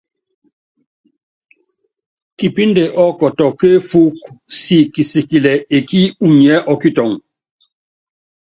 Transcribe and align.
Kipínde 2.37 2.83
ɔ́kɔtɔ 3.03 3.45
kéefúk 3.59 4.15
siki 4.61 4.89
kisikilɛ 4.93 5.53
ekí 5.77 5.99
unyiɛ́ 6.25 6.65
ɔ́kitɔŋ. 6.73 7.11